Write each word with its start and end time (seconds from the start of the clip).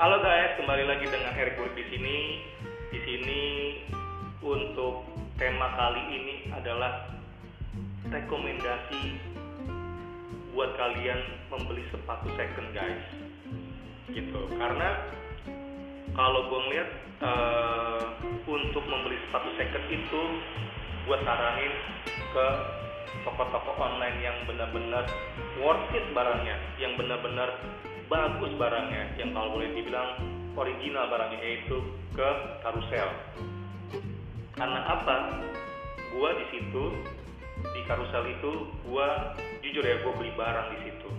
Halo 0.00 0.16
guys, 0.24 0.56
kembali 0.56 0.88
lagi 0.88 1.12
dengan 1.12 1.28
Burg 1.60 1.76
di 1.76 1.84
sini. 1.92 2.40
Di 2.88 3.04
sini 3.04 3.40
untuk 4.40 5.04
tema 5.36 5.76
kali 5.76 6.00
ini 6.16 6.34
adalah 6.56 7.04
rekomendasi 8.08 9.20
buat 10.56 10.72
kalian 10.80 11.20
membeli 11.52 11.84
sepatu 11.92 12.32
second 12.32 12.72
guys. 12.72 13.04
Gitu. 14.08 14.40
Karena 14.56 15.04
kalau 16.16 16.48
gue 16.48 16.60
ngeliat 16.64 16.90
uh, 17.20 18.00
untuk 18.48 18.88
membeli 18.88 19.20
sepatu 19.28 19.52
second 19.60 19.84
itu 19.92 20.20
gue 21.04 21.18
saranin 21.28 21.76
ke 22.32 22.46
toko-toko 23.28 23.76
online 23.76 24.16
yang 24.24 24.48
benar-benar 24.48 25.04
worth 25.60 25.92
it 25.92 26.08
barangnya, 26.16 26.56
yang 26.80 26.96
benar-benar 26.96 27.52
bagus 28.10 28.50
barangnya, 28.58 29.14
yang 29.22 29.30
kalau 29.30 29.54
boleh 29.54 29.70
dibilang 29.70 30.18
original 30.58 31.06
barangnya 31.06 31.38
yaitu 31.38 31.78
ke 32.10 32.30
karusel. 32.66 33.10
Karena 34.58 34.80
apa? 34.98 35.16
Gua 36.10 36.34
di 36.34 36.46
situ 36.50 36.84
di 37.70 37.80
karusel 37.86 38.34
itu 38.34 38.66
gua 38.82 39.38
jujur 39.62 39.86
ya 39.86 40.02
gua 40.02 40.12
beli 40.18 40.34
barang 40.34 40.68
di 40.74 40.78
situ. 40.90 41.10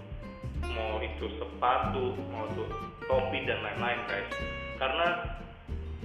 Mau 0.68 0.99
itu 0.99 1.32
sepatu, 1.40 2.12
mau 2.27 2.44
itu 2.52 2.68
topi 3.08 3.40
dan 3.48 3.63
lain-lain 3.63 3.99
guys. 4.12 4.30
Karena 4.76 5.08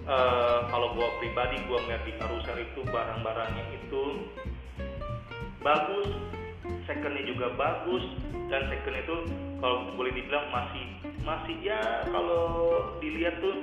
uh, 0.06 0.70
kalau 0.70 0.94
gua 0.94 1.10
pribadi 1.18 1.58
gua 1.66 1.82
ngeliat 1.82 2.02
di 2.06 2.14
karusel 2.14 2.62
itu 2.62 2.80
barang-barangnya 2.86 3.64
itu 3.74 4.02
bagus 5.66 6.14
secondnya 6.86 7.22
juga 7.26 7.52
bagus 7.58 8.02
dan 8.46 8.70
second 8.70 8.96
itu 8.96 9.16
kalau 9.58 9.90
boleh 9.98 10.14
dibilang 10.14 10.46
masih 10.54 10.84
masih 11.26 11.58
ya 11.58 12.06
kalau 12.06 12.46
dilihat 13.02 13.42
tuh 13.42 13.54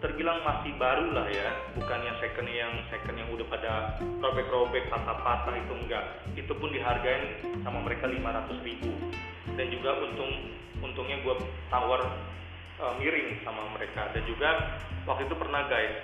terbilang 0.00 0.40
masih 0.42 0.72
baru 0.80 1.12
lah 1.12 1.28
ya. 1.28 1.48
Bukannya 1.76 2.12
second 2.24 2.48
yang 2.48 2.72
second 2.88 3.16
yang 3.20 3.28
udah 3.30 3.46
pada 3.52 4.00
robek-robek 4.00 4.88
patah-patah 4.88 5.54
itu 5.54 5.72
enggak. 5.76 6.04
Itu 6.34 6.56
pun 6.56 6.72
dihargain 6.72 7.44
sama 7.62 7.84
mereka 7.84 8.08
500 8.08 8.66
ribu. 8.66 8.90
Dan 9.54 9.68
juga 9.68 10.00
untung 10.00 10.32
untungnya 10.80 11.20
gue 11.20 11.36
tawar 11.68 12.00
uh, 12.80 12.94
miring 12.96 13.44
sama 13.44 13.76
mereka. 13.76 14.08
Dan 14.16 14.24
juga 14.24 14.80
waktu 15.04 15.28
itu 15.28 15.36
pernah 15.36 15.68
guys 15.68 15.94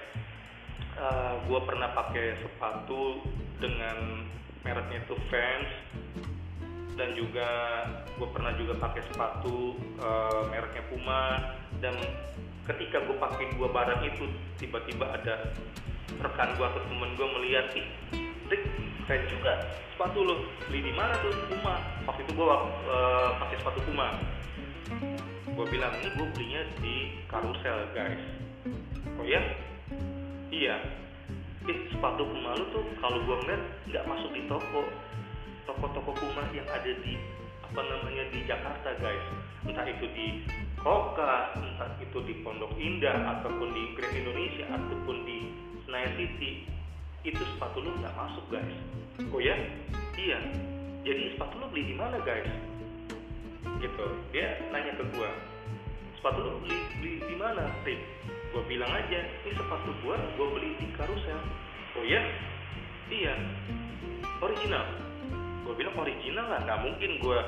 uh, 1.01 1.01
eh, 1.01 1.35
gue 1.49 1.61
pernah 1.65 1.89
pakai 1.97 2.37
sepatu 2.45 3.25
dengan 3.57 4.29
mereknya 4.67 4.99
itu 5.07 5.15
Vans 5.31 5.71
dan 6.99 7.15
juga 7.15 7.49
gue 8.19 8.29
pernah 8.35 8.51
juga 8.59 8.75
pakai 8.83 9.03
sepatu 9.07 9.79
uh, 10.03 10.51
mereknya 10.51 10.83
Puma 10.91 11.55
dan 11.79 11.95
ketika 12.67 12.99
gue 13.07 13.15
pakai 13.15 13.55
dua 13.55 13.71
barang 13.71 14.03
itu 14.03 14.27
tiba-tiba 14.59 15.07
ada 15.15 15.55
rekan 16.19 16.59
gue 16.59 16.67
atau 16.67 16.83
temen 16.91 17.15
gue 17.15 17.29
melihat 17.39 17.67
ih 17.79 17.87
Rick 18.51 18.67
keren 19.07 19.23
juga 19.31 19.71
sepatu 19.95 20.27
lo 20.27 20.35
beli 20.67 20.91
di 20.91 20.93
mana 20.99 21.15
tuh 21.23 21.31
Puma? 21.47 21.79
Waktu 22.11 22.27
itu 22.27 22.33
gue 22.35 22.47
uh, 22.47 23.31
pakai 23.39 23.57
sepatu 23.63 23.79
Puma. 23.87 24.19
Gue 25.47 25.67
bilang 25.71 25.95
ini 26.03 26.11
gue 26.11 26.27
belinya 26.35 26.63
di 26.83 26.95
karusel 27.31 27.87
guys. 27.95 28.21
Oh 29.17 29.25
ya? 29.25 29.41
Iya 30.51 31.06
eh 31.67 31.79
sepatu 31.91 32.23
Puma 32.23 32.55
lu 32.55 32.65
tuh 32.71 32.85
kalau 33.03 33.19
gua 33.27 33.37
ngeliat 33.43 33.63
nggak 33.91 34.05
masuk 34.07 34.31
di 34.35 34.43
toko. 34.47 34.83
Toko-toko 35.67 36.15
Puma 36.15 36.47
yang 36.55 36.67
ada 36.71 36.93
di 37.03 37.19
apa 37.67 37.81
namanya 37.83 38.25
di 38.31 38.39
Jakarta 38.47 38.95
guys. 39.03 39.27
Entah 39.67 39.87
itu 39.87 40.07
di 40.15 40.27
Koka 40.79 41.59
entah 41.59 41.91
itu 41.99 42.19
di 42.23 42.39
Pondok 42.47 42.71
Indah 42.79 43.39
ataupun 43.39 43.75
di 43.75 43.83
Grand 43.99 44.15
Indonesia 44.15 44.65
ataupun 44.71 45.27
di 45.27 45.39
Senayan 45.83 46.15
City 46.15 46.71
itu 47.27 47.43
sepatu 47.55 47.83
lu 47.83 47.91
nggak 47.99 48.15
masuk 48.15 48.47
guys. 48.47 48.77
Oh 49.35 49.43
ya? 49.43 49.59
Iya. 50.15 50.39
Jadi 51.03 51.35
sepatu 51.35 51.59
lu 51.59 51.67
beli 51.75 51.91
di 51.91 51.97
mana 51.99 52.23
guys? 52.23 52.47
Gitu. 53.83 54.07
Dia 54.31 54.63
nanya 54.71 54.95
ke 54.95 55.05
gua 55.19 55.31
sepatu 56.27 56.43
lu 56.43 56.59
beli, 56.63 56.79
beli 56.99 57.13
di 57.23 57.37
mana 57.39 57.71
Rick 57.87 58.03
gue 58.57 58.65
bilang 58.73 58.89
aja 58.89 59.21
ini 59.45 59.53
sepatu 59.53 59.93
gue 60.01 60.17
gue 60.17 60.47
beli 60.49 60.71
di 60.81 60.89
karusel 60.97 61.41
oh 61.93 62.05
iya? 62.09 62.25
Iya. 63.13 63.37
Original? 64.41 64.81
Gue 65.69 65.77
bilang 65.77 65.93
original 66.01 66.49
lah 66.49 66.65
nggak 66.65 66.81
mungkin 66.81 67.21
gue 67.21 67.39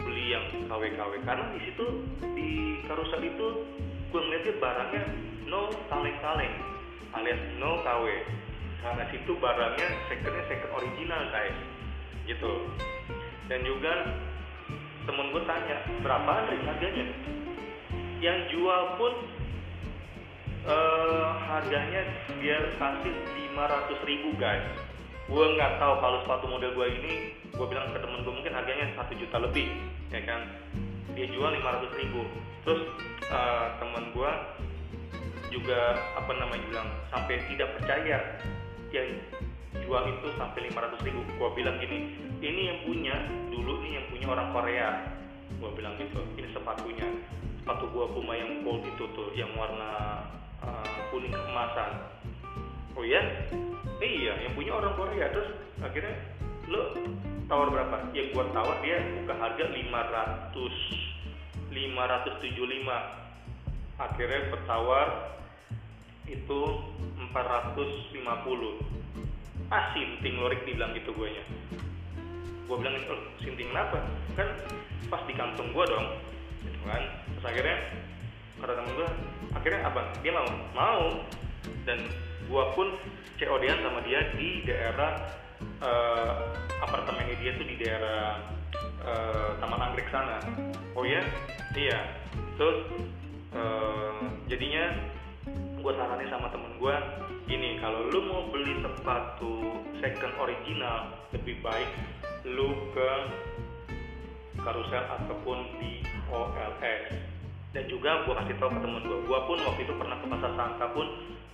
beli 0.00 0.32
yang 0.32 0.48
KW-KW 0.64 1.20
karena 1.28 1.44
di 1.52 1.60
situ 1.68 1.84
di 2.32 2.80
karusel 2.88 3.20
itu 3.28 3.46
gue 4.08 4.20
ngeliatnya 4.24 4.56
barangnya 4.56 5.04
no 5.44 5.68
kaleng-kaleng 5.92 6.56
alias 7.12 7.44
no 7.60 7.84
KW 7.84 8.04
karena 8.80 9.04
situ 9.12 9.32
barangnya 9.36 9.88
secondnya 10.08 10.44
second 10.48 10.72
original 10.80 11.22
guys. 11.28 11.58
Gitu. 12.24 12.52
Dan 13.52 13.60
juga 13.68 14.16
temen 15.04 15.28
gue 15.28 15.44
tanya 15.44 15.76
berapaan 16.00 16.56
harganya? 16.56 17.04
Yang 18.24 18.56
jual 18.56 18.96
pun 18.96 19.12
uh, 20.68 21.28
harganya 21.48 22.02
dia 22.40 22.58
kasih 22.80 23.14
500 23.54 24.08
ribu 24.08 24.30
guys. 24.36 24.64
Gue 25.24 25.56
nggak 25.56 25.80
tahu 25.80 25.94
kalau 26.04 26.18
sepatu 26.24 26.44
model 26.48 26.76
gue 26.76 26.86
ini 27.00 27.12
gue 27.48 27.66
bilang 27.68 27.88
ke 27.96 27.98
temen 28.00 28.20
gue 28.20 28.34
mungkin 28.34 28.52
harganya 28.52 28.92
satu 28.96 29.12
juta 29.16 29.36
lebih 29.40 29.68
ya 30.12 30.20
kan? 30.24 30.44
Dia 31.16 31.26
jual 31.30 31.48
500 31.48 32.00
ribu. 32.00 32.20
Terus 32.64 32.82
uh, 33.28 33.66
temen 33.80 34.12
gue 34.12 34.32
juga 35.52 35.96
apa 36.18 36.32
namanya 36.34 36.64
bilang 36.66 36.88
sampai 37.14 37.38
tidak 37.46 37.78
percaya 37.78 38.18
yang 38.90 39.08
jual 39.84 40.02
itu 40.10 40.26
sampai 40.36 40.68
500 40.72 41.06
ribu. 41.08 41.20
Gue 41.40 41.50
bilang 41.56 41.76
gini 41.80 42.18
ini 42.44 42.62
yang 42.68 42.78
punya 42.84 43.16
dulu 43.48 43.80
ini 43.84 44.00
yang 44.00 44.06
punya 44.12 44.26
orang 44.28 44.48
Korea. 44.52 44.88
Gue 45.60 45.70
bilang 45.72 45.96
gitu 45.96 46.20
ini 46.36 46.48
sepatunya. 46.52 47.08
Sepatu 47.64 47.88
gua 47.96 48.04
Puma 48.12 48.36
yang 48.36 48.60
gold 48.60 48.84
itu 48.84 49.08
tuh 49.16 49.32
yang 49.32 49.48
warna 49.56 50.20
uh, 50.64 50.88
kuning 51.12 51.32
keemasan 51.32 51.90
oh 52.96 53.04
iya? 53.04 53.20
Eh, 54.02 54.10
iya 54.26 54.34
yang 54.42 54.58
punya 54.58 54.74
orang 54.74 54.94
Korea. 54.98 55.30
Terus 55.30 55.48
akhirnya 55.82 56.14
lo 56.66 56.94
tawar 57.46 57.70
berapa? 57.70 57.96
Ya 58.16 58.32
gua 58.32 58.48
tawar 58.50 58.80
dia 58.80 58.98
buka 59.22 59.34
harga 59.38 59.64
500 59.70 61.14
575 61.74 63.98
akhirnya 63.98 64.40
bertawar 64.50 65.38
itu 66.30 66.60
450 67.34 69.74
ah 69.74 69.90
sinting 69.90 70.38
lorik 70.38 70.62
dibilang 70.62 70.94
gitu 70.94 71.10
gue 71.14 71.28
nya 71.34 71.44
gue 72.64 72.76
bilang 72.80 72.96
oh 73.12 73.20
sinting 73.44 73.68
kenapa? 73.70 74.00
Kan 74.38 74.48
pas 75.12 75.20
di 75.28 75.36
kantong 75.36 75.68
gue 75.74 75.84
dong 75.84 76.06
gitu 76.64 76.80
kan. 76.88 77.02
Terus 77.36 77.44
akhirnya 77.44 77.76
kata 78.60 78.72
temen 78.76 78.92
gue 78.94 79.08
akhirnya 79.54 79.80
apa 79.86 80.00
dia 80.20 80.32
mau 80.34 80.48
mau. 80.74 81.04
Dan 81.84 82.00
gua 82.48 82.76
pun 82.76 82.92
COD-an 83.40 83.80
sama 83.80 84.04
dia 84.04 84.20
di 84.36 84.64
daerah 84.68 85.16
uh, 85.80 86.52
apartemennya 86.84 87.36
dia 87.40 87.56
tuh 87.56 87.64
di 87.64 87.76
daerah 87.80 88.40
uh, 89.00 89.56
Taman 89.60 89.80
Anggrek 89.80 90.08
sana. 90.12 90.38
Oh 90.92 91.08
ya 91.08 91.24
iya. 91.76 92.00
Terus 92.60 92.78
uh, 93.56 94.28
jadinya 94.48 94.92
gue 95.84 95.92
saranin 95.92 96.32
sama 96.32 96.48
temen 96.48 96.80
gue 96.80 96.96
gini 97.44 97.76
kalau 97.76 98.08
lu 98.08 98.24
mau 98.24 98.48
beli 98.48 98.80
sepatu 98.80 99.84
second 100.00 100.32
original 100.40 101.12
lebih 101.36 101.60
baik 101.60 101.90
lu 102.48 102.72
ke 102.96 103.10
karusel 104.64 105.04
ataupun 105.20 105.68
di 105.76 106.00
OLS 106.32 107.33
dan 107.74 107.90
juga 107.90 108.22
gue 108.22 108.34
kasih 108.38 108.54
tau 108.62 108.70
ke 108.70 108.78
temen 108.78 109.02
gue 109.02 109.18
gue 109.26 109.38
pun 109.50 109.58
waktu 109.66 109.80
itu 109.82 109.94
pernah 109.98 110.16
ke 110.22 110.26
pasar 110.30 110.50
sangka 110.54 110.86
pun 110.94 111.06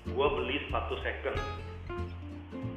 gue 0.05 0.27
beli 0.37 0.57
sepatu 0.69 0.95
second. 1.01 1.37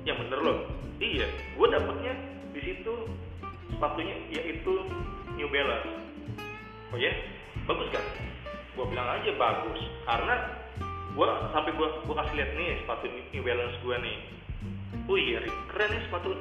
Yang 0.08 0.18
bener 0.26 0.40
loh. 0.40 0.60
Iya 1.04 1.28
gue 1.60 1.68
dapetnya 1.68 2.14
di 2.56 2.62
situ 2.64 2.94
sepatunya 3.76 4.16
yaitu 4.32 4.88
New 5.36 5.52
Balance. 5.52 5.92
Oh 6.96 6.98
ya? 6.98 7.12
Bagus 7.68 7.92
kan? 7.92 8.06
Gue 8.80 8.86
bilang 8.88 9.12
aja 9.12 9.32
bagus. 9.36 9.80
Karena 10.08 10.36
gue 11.12 11.28
sampai 11.52 11.72
gue 11.76 11.88
gue 12.08 12.16
kasih 12.16 12.36
lihat 12.40 12.52
nih 12.56 12.80
sepatu 12.88 13.12
New 13.12 13.44
Balance 13.44 13.76
gue 13.84 13.96
nih. 14.00 14.18
Oh 15.12 15.20
iya 15.20 15.44
keren 15.68 15.92
nih 15.92 16.02
sepatu 16.08 16.32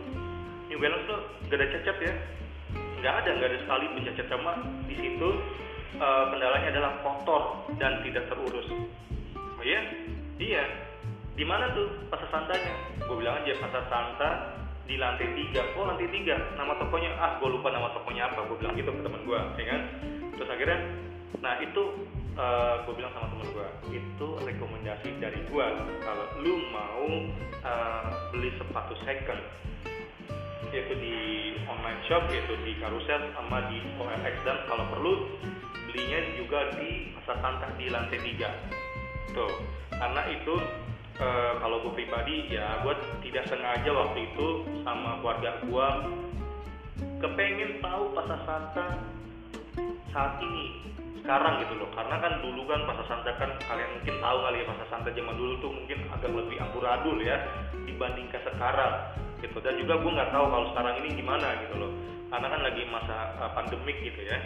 New 0.70 0.78
Balance 0.78 1.05
tuh. 1.10 1.20
Gak 1.50 1.58
ada 1.58 1.66
cacat 1.66 1.96
ya. 1.98 2.14
Nggak 3.02 3.14
ada 3.26 3.31
nggak 3.34 3.48
ada 3.50 3.58
sekali 3.66 3.87
pencacat 3.98 4.26
sama 4.31 4.52
di 4.87 4.94
situ 4.94 5.31
uh, 5.98 6.24
kendalanya 6.32 6.68
adalah 6.72 6.92
kotor 7.02 7.42
dan 7.76 8.00
tidak 8.06 8.24
terurus. 8.30 8.68
Oh 9.36 9.64
iya? 9.64 9.80
Iya. 10.38 10.64
Di 11.32 11.44
mana 11.48 11.72
tuh 11.72 11.88
pasar 12.12 12.28
santanya? 12.28 12.74
Gue 13.08 13.16
bilang 13.20 13.40
aja 13.40 13.56
pasar 13.60 13.82
santa 13.88 14.30
di 14.84 15.00
lantai 15.00 15.28
tiga. 15.32 15.64
Oh 15.76 15.88
lantai 15.88 16.08
tiga. 16.12 16.36
Nama 16.56 16.72
tokonya 16.76 17.10
ah 17.16 17.30
gue 17.40 17.48
lupa 17.48 17.68
nama 17.72 17.92
tokonya 17.96 18.32
apa. 18.32 18.46
Gue 18.48 18.56
bilang 18.60 18.74
gitu 18.76 18.92
ke 18.92 19.00
teman 19.00 19.22
gue, 19.24 19.40
ya 19.60 19.64
kan? 19.72 19.80
Terus 20.36 20.48
akhirnya 20.48 20.78
nah 21.42 21.58
itu 21.58 21.82
uh, 22.38 22.86
gue 22.86 22.94
bilang 22.94 23.12
sama 23.16 23.26
temen 23.34 23.48
gue 23.50 23.68
itu 23.98 24.28
rekomendasi 24.46 25.08
dari 25.18 25.40
gue 25.48 25.66
kalau 26.06 26.26
lu 26.38 26.54
mau 26.70 27.08
uh, 27.66 28.06
beli 28.30 28.54
sepatu 28.60 28.94
second 29.02 29.42
yaitu 30.72 30.94
di 30.96 31.16
online 31.68 32.00
shop 32.08 32.24
yaitu 32.32 32.56
di 32.64 32.72
carousel 32.80 33.20
sama 33.36 33.68
di 33.68 33.82
OLX 34.00 34.34
dan 34.46 34.58
kalau 34.70 34.84
perlu 34.88 35.12
belinya 35.92 36.18
juga 36.40 36.58
di 36.80 37.12
pasar 37.20 37.36
santa 37.44 37.68
di 37.76 37.86
lantai 37.92 38.18
3 38.18 39.36
tuh 39.36 39.52
karena 39.92 40.22
itu 40.32 40.54
e, 41.20 41.28
kalau 41.60 41.76
gue 41.84 41.92
pribadi 42.00 42.48
ya 42.48 42.80
gue 42.80 42.96
tidak 43.28 43.44
sengaja 43.52 43.92
waktu 43.92 44.32
itu 44.32 44.46
sama 44.82 45.20
keluarga 45.20 45.60
gue 45.60 45.88
kepengen 47.20 47.78
tahu 47.84 48.02
pasar 48.16 48.40
santa 48.48 48.86
saat 50.10 50.40
ini 50.40 50.82
sekarang 51.22 51.62
gitu 51.62 51.78
loh. 51.78 51.88
Karena 51.94 52.18
kan 52.18 52.42
dulu 52.42 52.66
kan 52.66 52.82
pasar 52.82 53.06
santa 53.06 53.30
kan 53.38 53.50
kalian 53.62 53.90
mungkin 53.94 54.16
tahu 54.18 54.38
kali 54.42 54.56
ya 54.58 54.66
pasar 54.68 54.86
santa 54.90 55.10
zaman 55.14 55.38
dulu 55.38 55.54
tuh 55.62 55.70
mungkin 55.70 55.98
agak 56.10 56.30
lebih 56.34 56.58
amburadul 56.58 57.16
ya 57.22 57.38
dibandingkan 57.86 58.42
sekarang 58.42 58.94
gitu. 59.38 59.56
Dan 59.62 59.78
juga 59.78 60.02
gue 60.02 60.10
nggak 60.18 60.30
tahu 60.34 60.44
kalau 60.50 60.66
sekarang 60.74 60.94
ini 60.98 61.08
gimana 61.14 61.48
gitu 61.62 61.74
loh. 61.78 61.90
Karena 62.26 62.46
kan 62.50 62.60
lagi 62.66 62.82
masa 62.90 63.16
uh, 63.38 63.50
pandemik 63.54 63.96
gitu 64.02 64.20
ya 64.26 64.38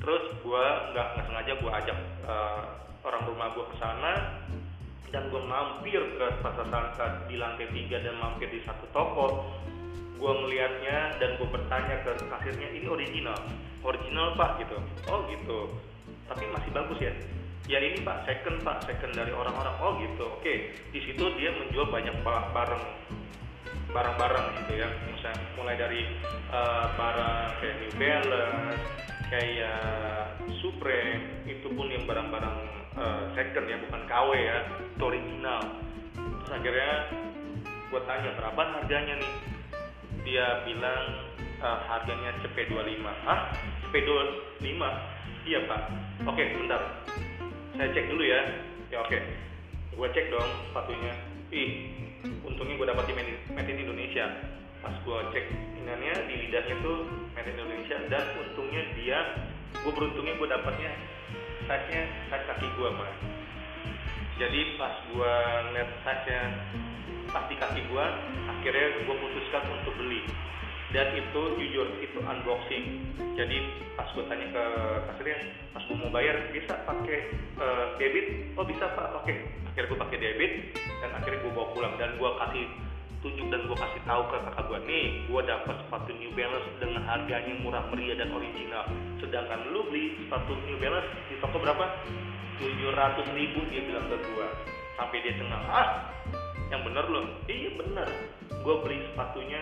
terus 0.00 0.24
gue 0.44 0.64
nggak 0.92 1.08
sengaja 1.24 1.52
gue 1.56 1.70
ajak 1.72 1.98
uh, 2.28 2.62
orang 3.06 3.22
rumah 3.30 3.48
gue 3.54 3.64
ke 3.70 3.76
sana 3.78 4.12
dan 5.14 5.30
gue 5.30 5.42
mampir 5.46 6.02
ke 6.18 6.26
pasar 6.42 6.66
santa 6.66 7.24
di 7.30 7.38
lantai 7.38 7.70
tiga 7.70 8.02
dan 8.02 8.18
mampir 8.18 8.50
di 8.50 8.60
satu 8.66 8.84
toko. 8.90 9.46
Gue 10.16 10.32
melihatnya 10.32 11.20
dan 11.20 11.36
gue 11.38 11.48
bertanya 11.48 12.02
ke 12.02 12.12
kasirnya 12.26 12.68
ini 12.72 12.88
original? 12.88 13.36
Original 13.86 14.34
pak 14.34 14.64
gitu. 14.64 14.76
Oh 15.12 15.22
gitu. 15.30 15.70
Tapi 16.26 16.44
masih 16.50 16.70
bagus 16.74 16.98
ya? 16.98 17.12
Ya 17.70 17.78
ini 17.78 18.02
pak 18.02 18.26
second 18.26 18.60
pak 18.66 18.82
second 18.88 19.14
dari 19.14 19.30
orang-orang. 19.30 19.76
Oh 19.78 19.94
gitu. 20.02 20.26
Oke. 20.40 20.74
Di 20.90 21.00
situ 21.04 21.22
dia 21.38 21.54
menjual 21.54 21.86
banyak 21.92 22.16
barang 22.26 22.84
barang-barang 23.94 24.46
gitu 24.64 24.72
ya. 24.82 24.88
Misalnya 25.06 25.40
mulai 25.54 25.76
dari 25.78 26.00
uh, 26.50 26.86
barang 26.98 27.48
kayak 27.62 27.76
New 27.78 27.92
Balance 27.94 29.05
kayak 29.30 30.38
Supreme 30.62 31.46
itu 31.50 31.66
pun 31.74 31.90
yang 31.90 32.06
barang-barang 32.06 32.58
uh, 32.94 33.22
second 33.34 33.66
ya 33.66 33.76
bukan 33.86 34.02
KW 34.06 34.28
ya 34.38 34.58
itu 34.96 35.02
original. 35.02 35.60
Terus 36.14 36.50
akhirnya 36.54 36.92
gue 37.66 38.00
tanya 38.06 38.30
berapa 38.38 38.62
harganya 38.80 39.14
nih? 39.18 39.32
Dia 40.26 40.46
bilang 40.66 41.02
uh, 41.62 41.78
harganya 41.86 42.34
CP25 42.42 43.06
ah 43.26 43.50
CP25 43.86 44.80
iya 45.46 45.58
pak. 45.66 45.80
Oke 46.26 46.42
bentar. 46.54 46.82
Saya 47.74 47.88
cek 47.92 48.06
dulu 48.10 48.22
ya. 48.22 48.40
Ya 48.94 48.98
oke. 49.02 49.18
Gue 49.94 50.08
cek 50.14 50.30
dong 50.30 50.50
sepatunya. 50.70 51.14
Ih 51.50 51.70
untungnya 52.42 52.74
gue 52.74 52.88
dapat 52.90 53.04
di 53.06 53.14
made 53.54 53.70
in 53.70 53.78
Indonesia 53.86 54.26
pas 54.86 54.94
gue 55.02 55.18
cek 55.34 55.46
inannya 55.82 56.14
di 56.30 56.34
lidahnya 56.46 56.76
tuh 56.78 57.10
made 57.34 57.50
in 57.50 57.58
Indonesia 57.58 57.98
dan 58.06 58.24
untungnya 58.38 58.82
dia 58.94 59.18
gue 59.74 59.90
beruntungnya 59.90 60.38
gue 60.38 60.46
dapatnya 60.46 60.94
size 61.66 61.86
nya 61.90 62.02
size 62.30 62.46
kaki 62.46 62.66
gue 62.70 62.88
mah 62.94 63.10
jadi 64.38 64.60
pas 64.78 64.94
gue 65.10 65.32
ngeliat 65.66 65.90
size 66.06 66.24
nya 66.30 66.42
pas 67.34 67.50
kaki 67.50 67.80
gue 67.88 68.06
akhirnya 68.46 68.86
gue 69.02 69.16
putuskan 69.18 69.62
untuk 69.74 69.94
beli. 69.98 70.22
Dan 70.94 71.18
itu 71.18 71.42
jujur 71.58 71.98
itu 71.98 72.18
unboxing. 72.22 72.84
Jadi 73.34 73.56
pas 73.98 74.06
gue 74.14 74.24
tanya 74.30 74.46
ke 74.54 74.64
kasirnya 75.10 75.38
pas 75.74 75.82
gue 75.84 75.96
mau 75.98 76.10
bayar 76.14 76.36
bisa 76.54 76.72
pakai 76.86 77.34
uh, 77.58 77.98
debit? 77.98 78.56
Oh 78.56 78.64
bisa 78.64 78.86
pak 78.94 79.22
oke 79.22 79.34
akhirnya 79.72 79.88
gue 79.92 79.98
pakai 79.98 80.18
debit 80.18 80.52
dan 81.02 81.10
akhirnya 81.18 81.42
gue 81.42 81.52
bawa 81.52 81.68
pulang. 81.74 81.94
Dan 81.98 82.16
gue 82.16 82.30
kasih 82.46 82.64
tunjuk 83.24 83.46
dan 83.48 83.64
gue 83.64 83.76
kasih 83.76 84.02
tahu 84.04 84.22
ke 84.28 84.36
kakak 84.50 84.64
gue 84.68 84.78
nih 84.84 85.06
gue 85.28 85.42
dapat 85.46 85.74
sepatu 85.84 86.10
New 86.16 86.32
Balance 86.36 86.68
dengan 86.80 87.02
harganya 87.08 87.54
murah 87.60 87.84
meriah 87.92 88.16
dan 88.20 88.30
original. 88.32 88.84
Sedangkan 89.20 89.60
lu 89.72 89.88
beli 89.88 90.16
sepatu 90.24 90.52
New 90.68 90.76
Balance 90.76 91.08
di 91.28 91.34
toko 91.40 91.56
berapa? 91.60 91.84
700 92.56 93.36
ribu 93.36 93.60
dia 93.68 93.84
bilang 93.84 94.08
ke 94.08 94.16
gue 94.16 94.46
sampai 94.96 95.20
dia 95.20 95.36
cengang 95.36 95.64
ah 95.68 96.08
yang 96.72 96.82
bener 96.82 97.04
loh? 97.06 97.24
Iya 97.46 97.70
bener. 97.78 98.08
Gue 98.64 98.74
beli 98.82 98.98
sepatunya 99.12 99.60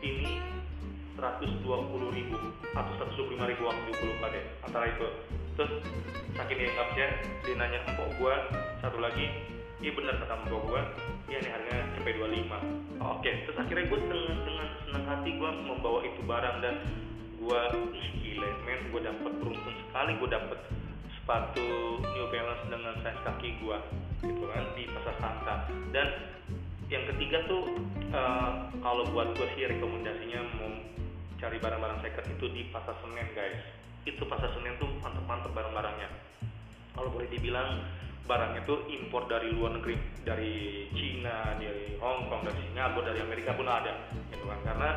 ini 0.00 0.40
120 1.18 1.66
ribu 2.16 2.38
atau 2.72 2.92
125 3.12 3.50
ribu 3.50 3.62
waktu 3.68 3.88
gue 3.92 4.06
lupa 4.08 4.26
deh 4.32 4.44
antara 4.64 4.88
itu. 4.88 5.06
Terus 5.58 5.72
saking 6.38 6.58
dia 6.64 6.72
ya 6.96 7.08
dia 7.44 7.54
nanya 7.58 7.78
empok 7.90 8.08
gue 8.16 8.34
satu 8.80 8.96
lagi 9.02 9.28
iya 9.80 9.90
bener 9.96 10.14
kata 10.20 10.34
empok 10.44 10.62
gue 10.68 10.82
iya 11.32 11.38
nih 11.40 11.50
harganya 11.52 11.84
sampai 11.96 12.12
25 12.16 12.20
oh, 12.20 12.28
oke 12.30 13.20
okay. 13.20 13.32
terus 13.44 13.56
akhirnya 13.56 13.84
gue 13.88 13.98
dengan, 14.04 14.36
dengan 14.44 14.68
senang 14.86 15.04
hati 15.08 15.30
gue 15.34 15.50
membawa 15.64 16.00
itu 16.04 16.20
barang 16.24 16.56
dan 16.60 16.74
gue 17.40 17.60
ih 17.96 18.08
gila 18.20 18.48
men 18.68 18.80
gue 18.92 19.00
dapet 19.00 19.32
beruntung 19.40 19.76
sekali 19.88 20.12
gue 20.20 20.28
dapet 20.28 20.60
sepatu 21.30 22.02
New 22.02 22.26
Balance 22.26 22.64
dengan 22.66 22.94
size 23.06 23.22
kaki 23.22 23.48
gue 23.62 23.78
gitu 24.24 24.44
kan 24.50 24.64
di 24.74 24.84
pasar 24.90 25.14
Santa. 25.22 25.54
Dan 25.94 26.08
yang 26.90 27.06
ketiga 27.06 27.46
tuh 27.46 27.70
uh, 28.10 28.66
kalau 28.82 29.06
buat 29.14 29.32
gue 29.38 29.46
sih 29.54 29.62
rekomendasinya 29.70 30.40
mau 30.58 30.74
cari 31.38 31.56
barang-barang 31.62 32.02
second 32.02 32.26
itu 32.34 32.46
di 32.50 32.62
pasar 32.74 32.98
Senen 32.98 33.30
guys. 33.32 33.62
Itu 34.04 34.26
pasar 34.26 34.50
Senen 34.58 34.74
tuh 34.82 34.90
mantep-mantep 35.00 35.54
barang-barangnya. 35.54 36.10
Kalau 36.98 37.08
boleh 37.14 37.30
dibilang 37.30 37.86
barang 38.24 38.52
itu 38.62 38.74
impor 39.00 39.26
dari 39.26 39.50
luar 39.50 39.78
negeri 39.80 39.98
dari 40.22 40.86
Cina 40.94 41.56
dari 41.58 41.98
Hong 41.98 42.30
Kong 42.30 42.46
dari 42.46 42.60
Singapura 42.70 43.10
dari 43.10 43.20
Amerika 43.20 43.56
pun 43.56 43.66
ada 43.66 43.94
gitu 44.30 44.44
kan. 44.46 44.60
Karena 44.64 44.90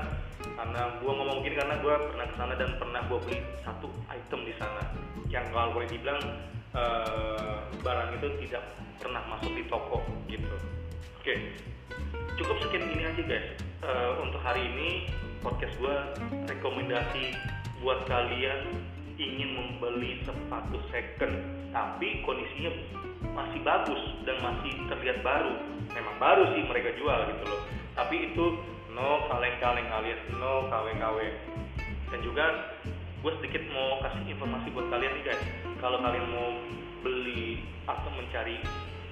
karena 0.54 0.82
gue 1.02 1.12
ngomong 1.12 1.38
gini 1.42 1.56
karena 1.58 1.76
gue 1.82 1.94
pernah 2.14 2.26
ke 2.30 2.36
sana 2.38 2.54
dan 2.60 2.70
pernah 2.78 3.02
gue 3.10 3.20
beli 3.26 3.38
satu 3.66 3.90
item 4.12 4.42
di 4.46 4.54
sana. 4.60 4.84
Yang 5.32 5.46
kalau 5.50 5.70
boleh 5.74 5.90
dibilang 5.90 6.22
uh, 6.78 7.58
barang 7.82 8.10
itu 8.22 8.28
tidak 8.48 8.64
pernah 9.02 9.22
masuk 9.32 9.52
di 9.56 9.64
toko 9.72 10.04
gitu. 10.30 10.48
Oke 11.20 11.36
cukup 12.38 12.58
sekian 12.66 12.86
ini 12.90 13.04
aja 13.06 13.24
guys. 13.24 13.48
Uh, 13.84 14.24
untuk 14.24 14.42
hari 14.42 14.64
ini 14.64 15.12
podcast 15.44 15.76
gue 15.78 15.96
rekomendasi 16.50 17.36
buat 17.84 18.08
kalian 18.08 18.74
ingin 19.20 19.50
membeli 19.60 20.24
sepatu 20.26 20.80
second. 20.90 21.36
Tapi 21.74 22.22
kondisinya 22.26 22.72
masih 23.34 23.60
bagus 23.66 24.02
dan 24.24 24.38
masih 24.40 24.72
terlihat 24.88 25.20
baru. 25.26 25.54
Memang 25.94 26.16
baru 26.22 26.44
sih 26.54 26.64
mereka 26.66 26.94
jual 26.98 27.20
gitu 27.34 27.44
loh. 27.50 27.62
Tapi 27.94 28.34
itu 28.34 28.46
no 28.94 29.26
kaleng-kaleng 29.30 29.90
alias 29.90 30.22
no 30.38 30.70
KW-KW. 30.70 31.18
Dan 32.14 32.20
juga 32.22 32.46
gue 33.26 33.32
sedikit 33.42 33.64
mau 33.74 34.00
kasih 34.06 34.22
informasi 34.38 34.68
buat 34.72 34.88
kalian 34.94 35.14
nih 35.18 35.24
guys. 35.34 35.44
Kalau 35.82 35.98
kalian 36.00 36.28
mau 36.30 36.50
beli 37.04 37.60
atau 37.84 38.10
mencari 38.16 38.64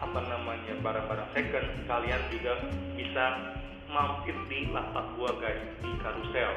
apa 0.02 0.20
namanya 0.26 0.74
barang-barang 0.82 1.30
second 1.38 1.68
kalian 1.86 2.22
juga 2.34 2.58
bisa 2.98 3.54
mampir 3.92 4.34
di 4.50 4.72
lapak 4.74 5.14
gua 5.20 5.30
guys 5.38 5.62
di 5.84 5.92
karusel 6.02 6.52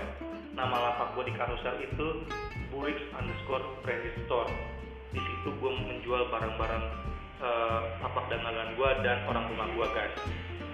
nama 0.57 0.73
lapak 0.73 1.13
gua 1.13 1.25
di 1.29 1.35
karusel 1.37 1.77
itu 1.83 2.25
Burix 2.73 2.97
underscore 3.13 3.67
Credit 3.85 4.15
Store 4.25 4.49
di 5.13 5.21
situ 5.21 5.53
gua 5.61 5.77
menjual 5.77 6.33
barang-barang 6.33 6.85
uh, 7.45 7.79
lapak 8.01 8.25
dagangan 8.33 8.73
gua 8.75 8.91
dan 9.05 9.21
orang 9.29 9.45
rumah 9.53 9.69
gua 9.77 9.87
guys. 9.93 10.17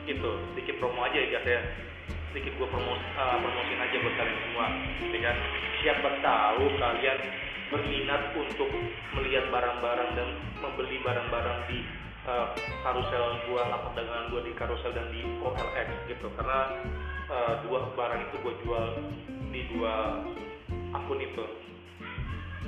Itu 0.06 0.38
sedikit 0.54 0.78
promo 0.78 1.02
aja 1.02 1.18
ya 1.18 1.28
guys 1.34 1.46
ya. 1.46 1.60
Sedikit 2.30 2.54
gua 2.62 2.70
promos 2.70 3.02
uh, 3.18 3.36
promosiin 3.42 3.82
aja 3.82 3.96
buat 3.98 4.14
kalian 4.14 4.38
semua 4.46 4.66
ya 5.10 5.18
kan? 5.18 5.36
Siapa 5.82 6.08
tahu 6.22 6.64
kalian 6.78 7.18
berminat 7.70 8.22
untuk 8.34 8.70
melihat 9.18 9.46
barang-barang 9.50 10.10
dan 10.18 10.28
membeli 10.62 10.98
barang-barang 11.02 11.58
di 11.70 11.78
uh, 12.30 12.54
gua 13.50 13.62
lapak 13.66 13.92
dagangan 13.98 14.30
gua 14.30 14.40
di 14.46 14.52
karusel 14.54 14.94
dan 14.94 15.10
di 15.10 15.26
OLX 15.42 15.88
gitu. 16.06 16.30
Karena 16.38 16.78
uh, 17.26 17.54
dua 17.66 17.90
barang 17.98 18.20
itu 18.30 18.36
gua 18.46 18.54
jual 18.62 18.86
di 19.50 19.60
dua 19.74 20.22
akun 20.94 21.18
itu. 21.18 21.44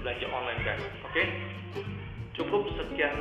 Belanja 0.02 0.26
online 0.34 0.60
guys. 0.66 0.82
Oke? 1.06 1.14
Okay? 1.14 1.26
cukup 2.32 2.64
sekian 2.76 3.12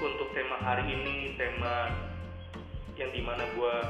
untuk 0.00 0.32
tema 0.32 0.56
hari 0.64 0.88
ini 0.88 1.36
tema 1.36 1.92
yang 2.96 3.12
di 3.12 3.20
mana 3.20 3.44
gua 3.52 3.84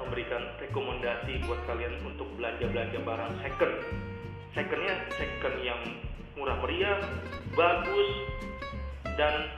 memberikan 0.00 0.40
rekomendasi 0.56 1.44
buat 1.44 1.60
kalian 1.68 2.00
untuk 2.04 2.24
belanja 2.40 2.64
belanja 2.72 2.98
barang 3.04 3.32
second. 3.44 3.74
Secondnya 4.56 4.96
second 5.20 5.56
yang 5.60 5.80
murah 6.40 6.56
meriah 6.64 6.96
bagus 7.52 8.10
dan 9.20 9.52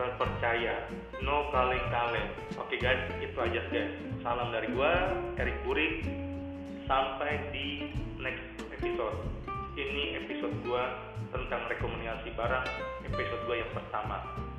terpercaya. 0.00 0.88
No 1.20 1.52
kaleng-kaleng. 1.52 2.32
Oke 2.56 2.76
okay, 2.76 2.78
guys 2.80 3.02
itu 3.20 3.36
aja 3.36 3.60
guys. 3.68 3.92
Salam 4.24 4.56
dari 4.56 4.72
gua 4.72 5.12
Erik 5.36 5.60
Burik 5.68 6.08
sampai 6.88 7.52
di 7.52 7.92
next 8.16 8.56
episode. 8.72 9.20
Ini 9.76 10.24
episode 10.24 10.56
gua 10.64 10.96
tentang 11.28 11.68
rekomendasi 11.68 12.32
barang 12.32 12.66
episode 13.04 13.42
gua 13.44 13.56
yang 13.60 13.72
pertama 13.76 14.51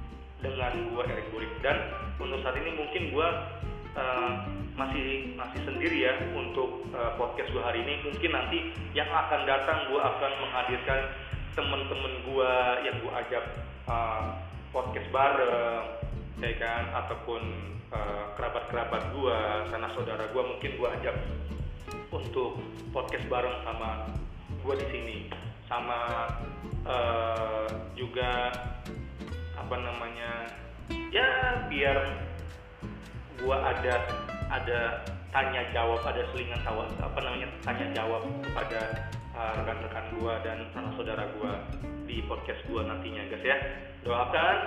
dengan 0.44 0.74
gua 0.92 1.08
Erik 1.08 1.32
Burik. 1.32 1.50
Dan 1.64 1.96
untuk 2.20 2.44
saat 2.44 2.60
ini 2.60 2.76
mungkin 2.76 3.16
gua 3.16 3.28
uh, 3.96 4.44
masih 4.76 5.34
masih 5.40 5.60
sendiri 5.64 6.04
ya 6.04 6.14
untuk 6.36 6.84
uh, 6.92 7.16
podcast 7.16 7.50
gua 7.56 7.72
hari 7.72 7.82
ini. 7.88 8.04
Mungkin 8.04 8.32
nanti 8.36 8.76
yang 8.92 9.08
akan 9.08 9.48
datang 9.48 9.88
gua 9.88 10.14
akan 10.14 10.32
menghadirkan 10.44 11.02
temen-temen 11.56 12.14
gua 12.28 12.84
yang 12.84 13.00
gua 13.00 13.24
ajak 13.24 13.46
uh, 13.88 14.38
podcast 14.76 15.08
bareng 15.10 15.86
ya 16.44 16.52
kan? 16.60 16.84
Ataupun 16.92 17.42
uh, 17.96 18.36
kerabat-kerabat 18.36 19.16
gua 19.16 19.64
sanak 19.72 19.96
saudara 19.96 20.28
gua 20.36 20.44
mungkin 20.52 20.76
gua 20.76 20.92
ajak 21.00 21.16
untuk 22.14 22.62
podcast 22.94 23.26
bareng 23.26 23.58
sama 23.66 24.06
gue 24.62 24.76
di 24.80 24.88
sini. 24.94 25.18
Sama 25.66 26.30
uh, 26.86 27.66
juga 27.98 28.54
apa 29.63 29.75
namanya 29.79 30.32
ya 31.15 31.63
biar 31.72 31.98
gue 33.39 33.58
ada 33.58 33.96
ada 34.51 34.79
tanya 35.32 35.63
jawab 35.72 36.03
ada 36.03 36.22
selingan 36.36 36.60
tawa 36.67 36.86
apa 37.00 37.20
namanya 37.24 37.48
tanya 37.63 37.88
jawab 37.96 38.22
kepada 38.43 39.10
uh, 39.34 39.51
rekan-rekan 39.63 40.05
gue 40.20 40.34
dan 40.46 40.58
sanak 40.75 40.93
saudara 41.00 41.25
gue 41.32 41.53
di 42.05 42.22
podcast 42.27 42.62
gue 42.70 42.82
nantinya 42.84 43.24
guys 43.32 43.41
ya. 43.41 43.58
Doakan 44.03 44.58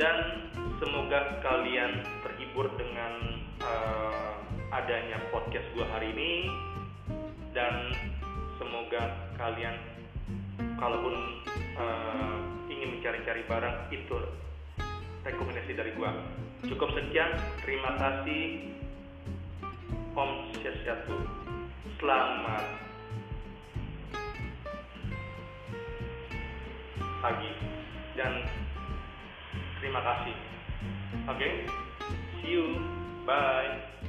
dan 0.00 0.48
semoga 0.80 1.42
kalian 1.44 2.00
terhibur 2.24 2.70
dengan 2.78 3.42
uh, 3.60 4.32
adanya 4.72 5.20
podcast 5.34 5.66
gue 5.76 5.84
hari 5.84 6.14
ini 6.14 6.32
dan 7.52 7.92
semoga 8.56 9.12
kalian 9.36 9.76
kalaupun 10.78 11.14
uh, 11.76 12.59
ingin 13.00 13.16
mencari-cari 13.16 13.42
barang 13.48 13.76
itu 13.96 14.16
rekomendasi 15.24 15.72
dari 15.72 15.96
gua. 15.96 16.12
Cukup 16.68 16.92
sekian 16.92 17.32
terima 17.64 17.96
kasih. 17.96 18.76
Om 20.12 20.52
Syasyatu 20.60 21.16
selamat 21.96 22.64
pagi 27.24 27.50
dan 28.20 28.44
terima 29.80 30.00
kasih. 30.04 30.36
Oke 31.24 31.40
okay? 31.40 31.52
see 32.44 32.52
you. 32.52 32.76
Bye 33.24 33.99